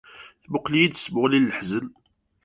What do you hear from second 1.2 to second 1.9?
n leḥzen.